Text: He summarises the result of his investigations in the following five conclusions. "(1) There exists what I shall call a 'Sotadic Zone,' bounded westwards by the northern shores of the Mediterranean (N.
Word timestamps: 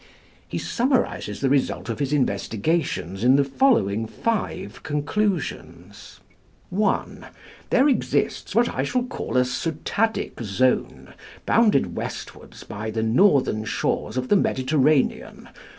He 0.47 0.57
summarises 0.57 1.41
the 1.41 1.49
result 1.51 1.87
of 1.87 1.99
his 1.99 2.11
investigations 2.11 3.23
in 3.23 3.35
the 3.35 3.43
following 3.43 4.07
five 4.07 4.81
conclusions. 4.81 6.19
"(1) 6.71 7.27
There 7.69 7.87
exists 7.87 8.55
what 8.55 8.69
I 8.73 8.81
shall 8.81 9.03
call 9.03 9.37
a 9.37 9.45
'Sotadic 9.45 10.41
Zone,' 10.41 11.13
bounded 11.45 11.95
westwards 11.95 12.63
by 12.63 12.89
the 12.89 13.03
northern 13.03 13.63
shores 13.63 14.17
of 14.17 14.29
the 14.29 14.35
Mediterranean 14.35 15.49
(N. 15.49 15.49